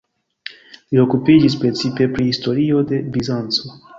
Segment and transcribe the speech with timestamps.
[0.93, 3.79] Li okupiĝis precipe pri historio de Bizanco.